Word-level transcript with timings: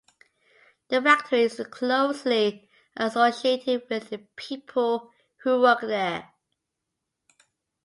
The 0.87 0.99
factory 0.99 1.43
is 1.43 1.61
closely 1.69 2.67
associated 2.97 3.83
with 3.87 4.09
the 4.09 4.17
people 4.35 5.11
who 5.43 5.61
work 5.61 5.81
there. 5.81 6.31